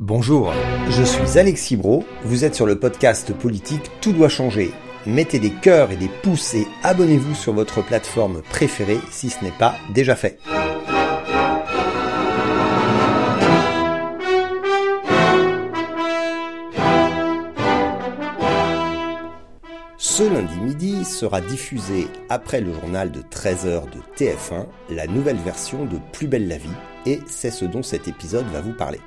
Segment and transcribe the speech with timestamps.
[0.00, 0.52] Bonjour,
[0.90, 4.70] je suis Alexis Bro, vous êtes sur le podcast politique Tout doit changer.
[5.06, 9.50] Mettez des cœurs et des pouces et abonnez-vous sur votre plateforme préférée si ce n'est
[9.50, 10.38] pas déjà fait.
[19.96, 25.86] Ce lundi midi sera diffusé après le journal de 13h de TF1 la nouvelle version
[25.86, 26.68] de Plus belle la vie
[27.04, 29.00] et c'est ce dont cet épisode va vous parler.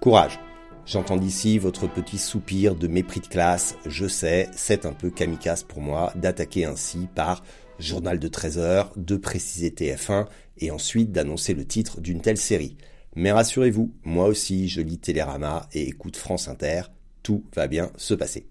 [0.00, 0.38] Courage
[0.84, 3.76] J'entends d'ici votre petit soupir de mépris de classe.
[3.86, 7.42] Je sais, c'est un peu kamikaze pour moi d'attaquer ainsi par
[7.80, 10.26] journal de 13 heures, de préciser TF1
[10.58, 12.76] et ensuite d'annoncer le titre d'une telle série.
[13.16, 16.82] Mais rassurez-vous, moi aussi je lis Télérama et écoute France Inter,
[17.24, 18.46] tout va bien se passer.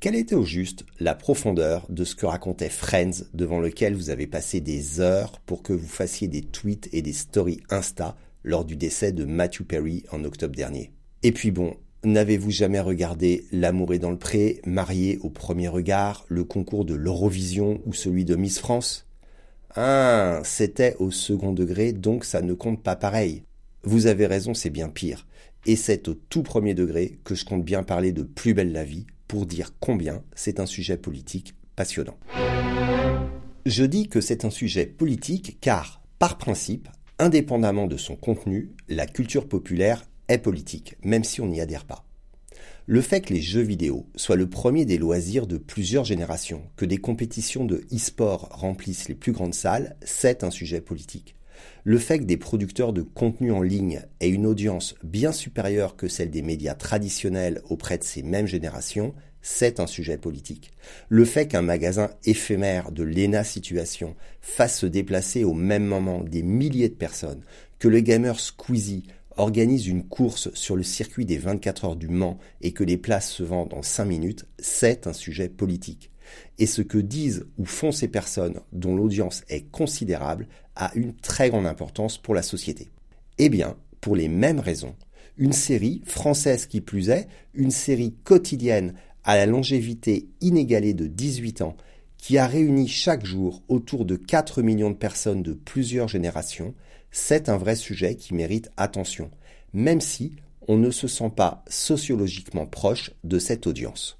[0.00, 4.26] Quelle était au juste la profondeur de ce que racontait Friends devant lequel vous avez
[4.26, 8.14] passé des heures pour que vous fassiez des tweets et des stories Insta
[8.44, 13.46] lors du décès de Matthew Perry en octobre dernier Et puis bon, n'avez-vous jamais regardé
[13.50, 18.24] L'amour est dans le pré, Marié au premier regard, le concours de l'Eurovision ou celui
[18.24, 19.06] de Miss France?
[19.74, 23.42] Ah, c'était au second degré, donc ça ne compte pas pareil.
[23.82, 25.26] Vous avez raison, c'est bien pire.
[25.66, 28.84] Et c'est au tout premier degré que je compte bien parler de Plus belle la
[28.84, 32.16] vie, pour dire combien c'est un sujet politique passionnant.
[33.66, 39.06] Je dis que c'est un sujet politique car, par principe, indépendamment de son contenu, la
[39.06, 42.04] culture populaire est politique, même si on n'y adhère pas.
[42.86, 46.84] Le fait que les jeux vidéo soient le premier des loisirs de plusieurs générations, que
[46.84, 51.34] des compétitions de e-sport remplissent les plus grandes salles, c'est un sujet politique.
[51.84, 56.08] Le fait que des producteurs de contenu en ligne aient une audience bien supérieure que
[56.08, 60.72] celle des médias traditionnels auprès de ces mêmes générations, c'est un sujet politique.
[61.10, 66.42] Le fait qu'un magasin éphémère de l'ENA Situation fasse se déplacer au même moment des
[66.42, 67.42] milliers de personnes,
[67.78, 69.04] que le gamer Squeezie
[69.36, 73.30] organise une course sur le circuit des 24 heures du Mans et que les places
[73.30, 76.10] se vendent en 5 minutes, c'est un sujet politique.
[76.58, 81.50] Et ce que disent ou font ces personnes dont l'audience est considérable a une très
[81.50, 82.88] grande importance pour la société.
[83.36, 84.94] Eh bien, pour les mêmes raisons,
[85.36, 91.62] une série française qui plus est, une série quotidienne à la longévité inégalée de 18
[91.62, 91.76] ans,
[92.18, 96.74] qui a réuni chaque jour autour de 4 millions de personnes de plusieurs générations,
[97.10, 99.30] c'est un vrai sujet qui mérite attention,
[99.72, 100.32] même si
[100.66, 104.18] on ne se sent pas sociologiquement proche de cette audience.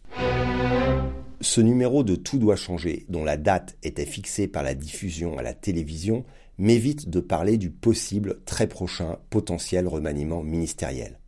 [1.41, 5.43] Ce numéro de Tout doit changer, dont la date était fixée par la diffusion à
[5.43, 6.25] la télévision,
[6.59, 11.19] m'évite de parler du possible très prochain potentiel remaniement ministériel.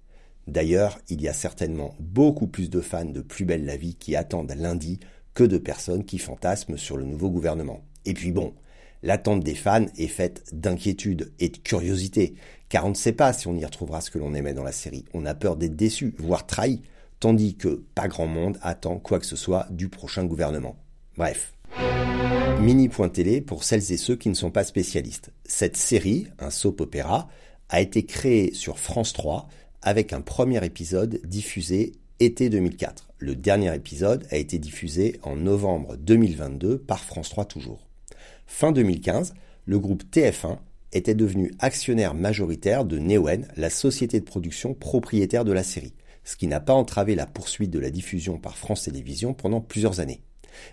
[0.47, 4.15] D'ailleurs, il y a certainement beaucoup plus de fans de Plus belle la vie qui
[4.15, 5.01] attendent lundi
[5.35, 7.85] que de personnes qui fantasment sur le nouveau gouvernement.
[8.05, 8.55] Et puis bon,
[9.03, 12.35] l'attente des fans est faite d'inquiétude et de curiosité,
[12.69, 14.73] car on ne sait pas si on y retrouvera ce que l'on aimait dans la
[14.73, 15.05] série.
[15.15, 16.83] On a peur d'être déçu, voire trahi,
[17.19, 20.77] tandis que pas grand monde attend quoi que ce soit du prochain gouvernement.
[21.17, 21.53] Bref.
[22.61, 25.33] Mini.télé pour celles et ceux qui ne sont pas spécialistes.
[25.45, 27.29] Cette série, un soap opéra,
[27.69, 29.49] a été créée sur France 3
[29.83, 33.09] avec un premier épisode diffusé été 2004.
[33.19, 37.87] Le dernier épisode a été diffusé en novembre 2022 par France 3 toujours.
[38.47, 39.35] Fin 2015,
[39.67, 40.59] le groupe TF1
[40.93, 45.95] était devenu actionnaire majoritaire de Neoen, la société de production propriétaire de la série,
[46.25, 50.01] ce qui n'a pas entravé la poursuite de la diffusion par France Télévisions pendant plusieurs
[50.01, 50.23] années.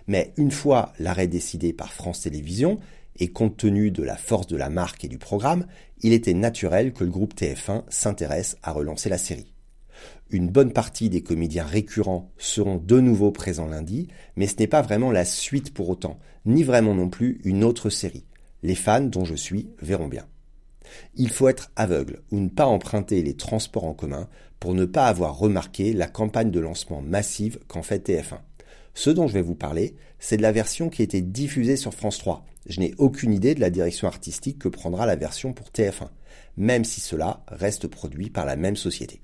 [0.06, 2.78] Mais une fois l'arrêt décidé par France Télévisions,
[3.16, 5.66] et compte tenu de la force de la marque et du programme,
[6.00, 9.52] il était naturel que le groupe TF1 s'intéresse à relancer la série.
[10.30, 14.82] Une bonne partie des comédiens récurrents seront de nouveau présents lundi, mais ce n'est pas
[14.82, 18.24] vraiment la suite pour autant, ni vraiment non plus une autre série.
[18.62, 20.26] Les fans dont je suis verront bien.
[21.14, 24.28] Il faut être aveugle ou ne pas emprunter les transports en commun
[24.60, 28.38] pour ne pas avoir remarqué la campagne de lancement massive qu'en fait TF1.
[28.94, 31.92] Ce dont je vais vous parler, c'est de la version qui a été diffusée sur
[31.92, 32.44] France 3.
[32.66, 36.08] Je n'ai aucune idée de la direction artistique que prendra la version pour TF1,
[36.56, 39.20] même si cela reste produit par la même société.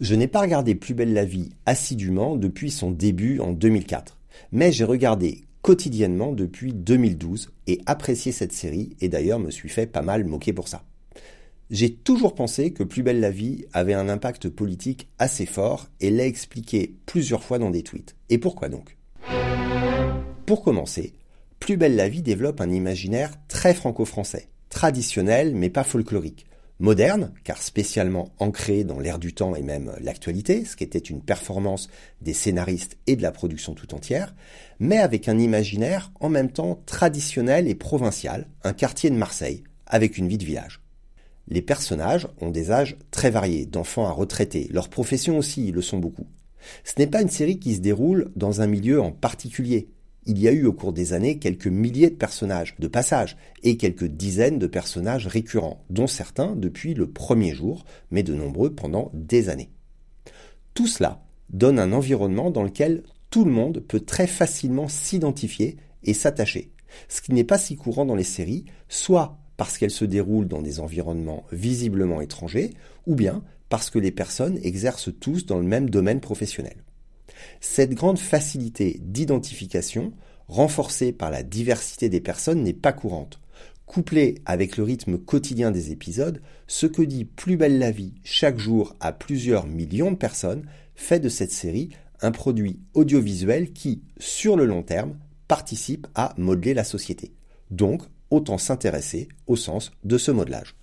[0.00, 4.18] Je n'ai pas regardé Plus belle la vie assidûment depuis son début en 2004,
[4.52, 9.86] mais j'ai regardé quotidiennement depuis 2012 et apprécié cette série et d'ailleurs me suis fait
[9.86, 10.82] pas mal moquer pour ça.
[11.74, 16.08] J'ai toujours pensé que Plus belle la vie avait un impact politique assez fort et
[16.08, 18.14] l'a expliqué plusieurs fois dans des tweets.
[18.30, 18.96] Et pourquoi donc?
[20.46, 21.14] Pour commencer,
[21.58, 26.46] Plus belle la vie développe un imaginaire très franco-français, traditionnel mais pas folklorique.
[26.78, 31.22] Moderne, car spécialement ancré dans l'air du temps et même l'actualité, ce qui était une
[31.22, 31.88] performance
[32.20, 34.36] des scénaristes et de la production tout entière,
[34.78, 40.18] mais avec un imaginaire en même temps traditionnel et provincial, un quartier de Marseille, avec
[40.18, 40.83] une vie de village.
[41.48, 45.98] Les personnages ont des âges très variés, d'enfants à retraités, leurs professions aussi le sont
[45.98, 46.26] beaucoup.
[46.84, 49.88] Ce n'est pas une série qui se déroule dans un milieu en particulier.
[50.26, 53.76] Il y a eu au cours des années quelques milliers de personnages de passage et
[53.76, 59.10] quelques dizaines de personnages récurrents, dont certains depuis le premier jour, mais de nombreux pendant
[59.12, 59.70] des années.
[60.72, 66.14] Tout cela donne un environnement dans lequel tout le monde peut très facilement s'identifier et
[66.14, 66.72] s'attacher,
[67.08, 70.62] ce qui n'est pas si courant dans les séries, soit parce qu'elles se déroulent dans
[70.62, 72.70] des environnements visiblement étrangers,
[73.06, 76.76] ou bien parce que les personnes exercent tous dans le même domaine professionnel.
[77.60, 80.12] Cette grande facilité d'identification,
[80.48, 83.40] renforcée par la diversité des personnes, n'est pas courante.
[83.86, 88.58] Couplée avec le rythme quotidien des épisodes, ce que dit Plus belle la vie chaque
[88.58, 90.64] jour à plusieurs millions de personnes
[90.94, 91.90] fait de cette série
[92.20, 95.18] un produit audiovisuel qui, sur le long terme,
[95.48, 97.34] participe à modeler la société.
[97.70, 100.74] Donc, autant s'intéresser au sens de ce modelage.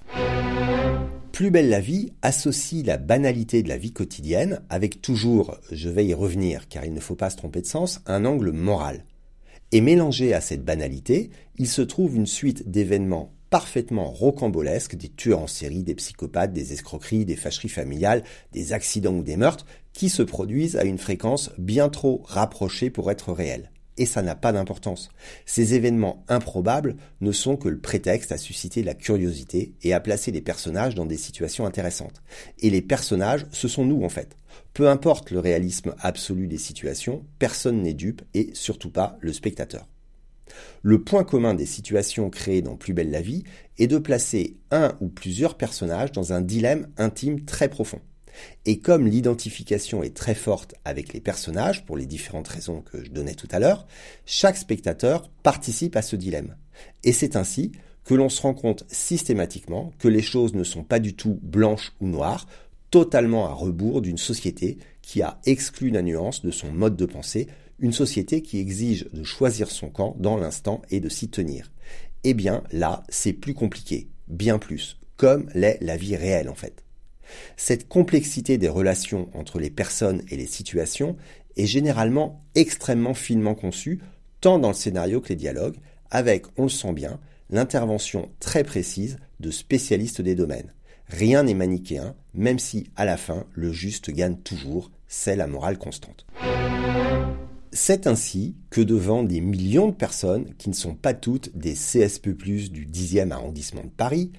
[1.31, 6.05] Plus belle la vie associe la banalité de la vie quotidienne avec toujours, je vais
[6.05, 9.05] y revenir car il ne faut pas se tromper de sens, un angle moral.
[9.71, 15.39] Et mélangé à cette banalité, il se trouve une suite d'événements parfaitement rocambolesques, des tueurs
[15.39, 18.23] en série, des psychopathes, des escroqueries, des fâcheries familiales,
[18.53, 23.11] des accidents ou des meurtres, qui se produisent à une fréquence bien trop rapprochée pour
[23.11, 25.09] être réelle et ça n'a pas d'importance.
[25.45, 30.31] Ces événements improbables ne sont que le prétexte à susciter la curiosité et à placer
[30.31, 32.21] les personnages dans des situations intéressantes.
[32.59, 34.38] Et les personnages, ce sont nous en fait.
[34.73, 39.88] Peu importe le réalisme absolu des situations, personne n'est dupe et surtout pas le spectateur.
[40.81, 43.43] Le point commun des situations créées dans Plus belle la vie
[43.77, 48.01] est de placer un ou plusieurs personnages dans un dilemme intime très profond.
[48.66, 53.10] Et comme l'identification est très forte avec les personnages, pour les différentes raisons que je
[53.10, 53.88] donnais tout à l'heure,
[54.25, 56.56] chaque spectateur participe à ce dilemme.
[57.04, 57.72] Et c'est ainsi
[58.04, 61.94] que l'on se rend compte systématiquement que les choses ne sont pas du tout blanches
[62.00, 62.48] ou noires,
[62.89, 67.48] totalement à rebours d'une société qui a exclu la nuance de son mode de pensée,
[67.80, 71.72] une société qui exige de choisir son camp dans l'instant et de s'y tenir.
[72.24, 76.84] Eh bien là, c'est plus compliqué, bien plus, comme l'est la vie réelle en fait.
[77.57, 81.16] Cette complexité des relations entre les personnes et les situations
[81.57, 84.00] est généralement extrêmement finement conçue,
[84.39, 85.78] tant dans le scénario que les dialogues,
[86.10, 87.19] avec, on le sent bien,
[87.50, 90.74] l'intervention très précise de spécialistes des domaines.
[91.07, 95.77] Rien n'est manichéen, même si, à la fin, le juste gagne toujours, c'est la morale
[95.77, 96.25] constante.
[97.74, 102.30] C'est ainsi que devant des millions de personnes qui ne sont pas toutes des CSP+,
[102.69, 104.31] du 10e arrondissement de Paris,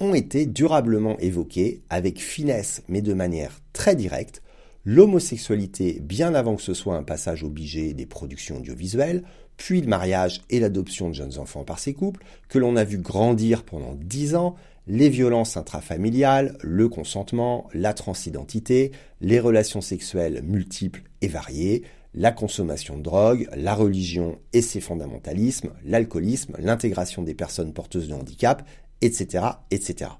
[0.00, 4.42] ont été durablement évoqués avec finesse mais de manière très directe.
[4.84, 9.22] L'homosexualité bien avant que ce soit un passage obligé des productions audiovisuelles,
[9.56, 12.98] puis le mariage et l'adoption de jeunes enfants par ces couples, que l'on a vu
[12.98, 14.54] grandir pendant dix ans,
[14.86, 21.82] les violences intrafamiliales, le consentement, la transidentité, les relations sexuelles multiples et variées,
[22.14, 28.14] la consommation de drogue, la religion et ses fondamentalismes, l'alcoolisme, l'intégration des personnes porteuses de
[28.14, 28.66] handicap,
[29.00, 30.10] etc., etc.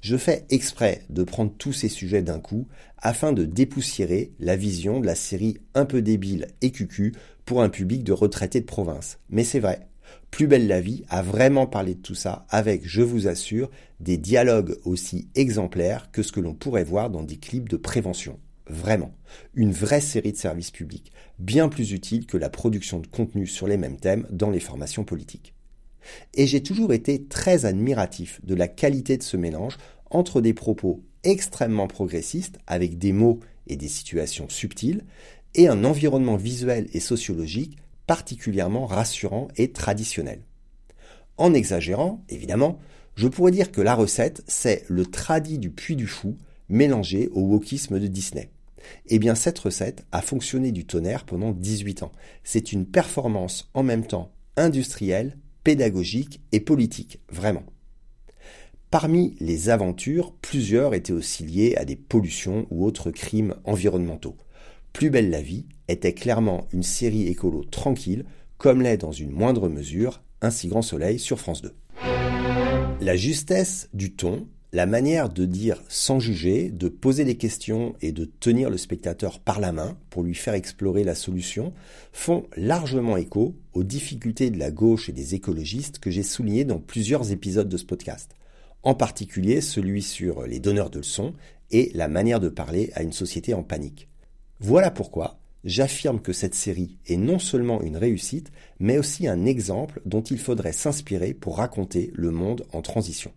[0.00, 5.00] Je fais exprès de prendre tous ces sujets d'un coup afin de dépoussiérer la vision
[5.00, 7.14] de la série un peu débile et cucu
[7.44, 9.18] pour un public de retraités de province.
[9.30, 9.88] Mais c'est vrai,
[10.30, 13.70] Plus belle la vie a vraiment parlé de tout ça avec, je vous assure,
[14.00, 18.38] des dialogues aussi exemplaires que ce que l'on pourrait voir dans des clips de prévention.
[18.66, 19.14] Vraiment.
[19.54, 23.66] Une vraie série de services publics, bien plus utile que la production de contenu sur
[23.66, 25.54] les mêmes thèmes dans les formations politiques.
[26.34, 29.76] Et j'ai toujours été très admiratif de la qualité de ce mélange
[30.10, 35.04] entre des propos extrêmement progressistes avec des mots et des situations subtiles
[35.54, 40.42] et un environnement visuel et sociologique particulièrement rassurant et traditionnel.
[41.36, 42.78] En exagérant, évidemment,
[43.14, 46.36] je pourrais dire que la recette, c'est le tradit du puits du fou
[46.68, 48.50] mélangé au wokisme de Disney.
[49.06, 52.12] Eh bien, cette recette a fonctionné du tonnerre pendant 18 ans.
[52.44, 55.36] C'est une performance en même temps industrielle
[55.68, 57.64] pédagogique et politique, vraiment.
[58.90, 64.38] Parmi les aventures, plusieurs étaient aussi liées à des pollutions ou autres crimes environnementaux.
[64.94, 68.24] Plus belle la vie était clairement une série écolo tranquille,
[68.56, 71.74] comme l'est dans une moindre mesure Un si grand soleil sur France 2.
[73.02, 78.12] La justesse du ton la manière de dire sans juger, de poser des questions et
[78.12, 81.72] de tenir le spectateur par la main pour lui faire explorer la solution
[82.12, 86.80] font largement écho aux difficultés de la gauche et des écologistes que j'ai soulignées dans
[86.80, 88.32] plusieurs épisodes de ce podcast,
[88.82, 91.32] en particulier celui sur les donneurs de leçons
[91.70, 94.08] et la manière de parler à une société en panique.
[94.60, 100.02] Voilà pourquoi j'affirme que cette série est non seulement une réussite, mais aussi un exemple
[100.04, 103.32] dont il faudrait s'inspirer pour raconter le monde en transition.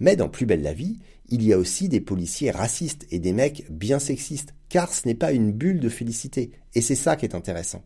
[0.00, 0.98] Mais dans Plus belle la vie,
[1.28, 5.14] il y a aussi des policiers racistes et des mecs bien sexistes, car ce n'est
[5.14, 7.84] pas une bulle de félicité, et c'est ça qui est intéressant.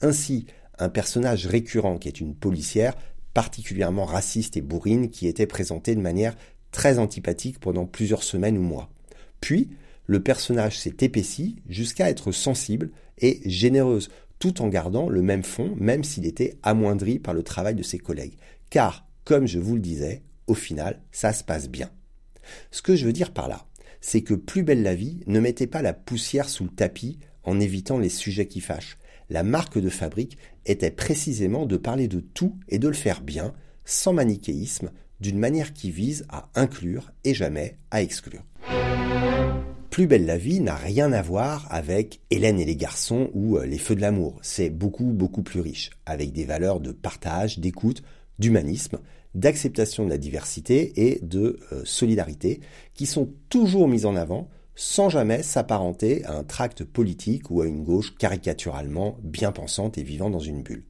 [0.00, 0.46] Ainsi,
[0.78, 2.94] un personnage récurrent qui est une policière
[3.34, 6.36] particulièrement raciste et bourrine qui était présentée de manière
[6.72, 8.90] très antipathique pendant plusieurs semaines ou mois.
[9.40, 9.70] Puis,
[10.06, 15.74] le personnage s'est épaissi jusqu'à être sensible et généreuse, tout en gardant le même fond,
[15.78, 18.36] même s'il était amoindri par le travail de ses collègues.
[18.70, 21.90] Car, comme je vous le disais, au final, ça se passe bien.
[22.70, 23.66] Ce que je veux dire par là,
[24.00, 27.60] c'est que Plus belle la vie ne mettait pas la poussière sous le tapis en
[27.60, 28.98] évitant les sujets qui fâchent.
[29.30, 33.52] La marque de fabrique était précisément de parler de tout et de le faire bien,
[33.84, 34.90] sans manichéisme,
[35.20, 38.44] d'une manière qui vise à inclure et jamais à exclure.
[39.90, 43.66] Plus belle la vie n'a rien à voir avec Hélène et les garçons ou euh,
[43.66, 44.38] Les feux de l'amour.
[44.42, 48.02] C'est beaucoup beaucoup plus riche, avec des valeurs de partage, d'écoute,
[48.38, 48.98] d'humanisme,
[49.34, 52.60] d'acceptation de la diversité et de euh, solidarité
[52.94, 57.66] qui sont toujours mises en avant sans jamais s'apparenter à un tract politique ou à
[57.66, 60.84] une gauche caricaturalement bien pensante et vivant dans une bulle.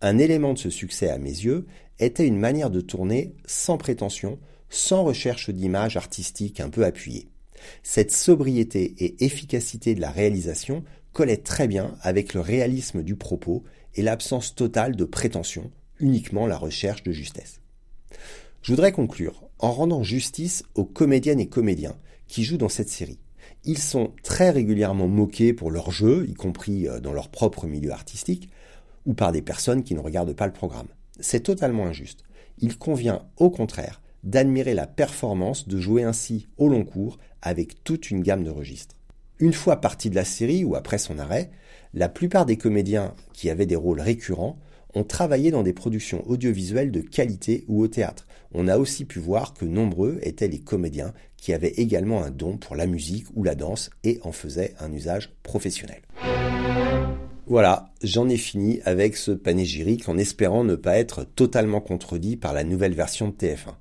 [0.00, 1.66] Un élément de ce succès à mes yeux
[1.98, 4.38] était une manière de tourner sans prétention,
[4.68, 7.28] sans recherche d'image artistique un peu appuyée.
[7.82, 13.64] Cette sobriété et efficacité de la réalisation collait très bien avec le réalisme du propos
[13.96, 17.60] et l'absence totale de prétention, uniquement la recherche de justesse.
[18.62, 21.96] Je voudrais conclure en rendant justice aux comédiennes et comédiens
[22.28, 23.18] qui jouent dans cette série.
[23.64, 27.92] Ils sont très régulièrement moqués pour leur jeu, y compris euh, dans leur propre milieu
[27.92, 28.48] artistique,
[29.06, 30.88] ou par des personnes qui ne regardent pas le programme.
[31.20, 32.22] C'est totalement injuste.
[32.58, 38.10] Il convient au contraire d'admirer la performance de jouer ainsi au long cours avec toute
[38.10, 38.96] une gamme de registres.
[39.38, 41.50] Une fois parti de la série ou après son arrêt,
[41.94, 44.58] la plupart des comédiens qui avaient des rôles récurrents
[44.94, 48.26] ont travaillé dans des productions audiovisuelles de qualité ou au théâtre.
[48.52, 52.56] On a aussi pu voir que nombreux étaient les comédiens qui avaient également un don
[52.56, 56.02] pour la musique ou la danse et en faisaient un usage professionnel.
[57.46, 62.52] Voilà, j'en ai fini avec ce panégyrique en espérant ne pas être totalement contredit par
[62.52, 63.74] la nouvelle version de TF1.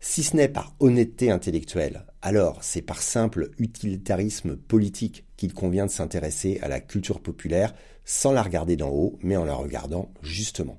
[0.00, 5.90] Si ce n'est par honnêteté intellectuelle, alors c'est par simple utilitarisme politique qu'il convient de
[5.90, 7.74] s'intéresser à la culture populaire
[8.04, 10.78] sans la regarder d'en haut, mais en la regardant justement.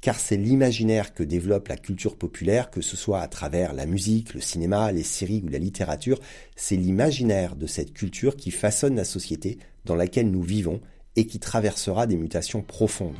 [0.00, 4.34] Car c'est l'imaginaire que développe la culture populaire, que ce soit à travers la musique,
[4.34, 6.18] le cinéma, les séries ou la littérature,
[6.56, 10.80] c'est l'imaginaire de cette culture qui façonne la société dans laquelle nous vivons
[11.14, 13.18] et qui traversera des mutations profondes.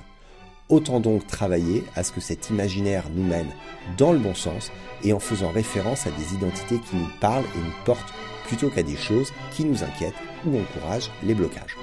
[0.68, 3.50] Autant donc travailler à ce que cet imaginaire nous mène
[3.96, 4.70] dans le bon sens
[5.02, 8.12] et en faisant référence à des identités qui nous parlent et nous portent
[8.46, 10.14] plutôt qu'à des choses qui nous inquiètent
[10.46, 11.76] ou encouragent les blocages.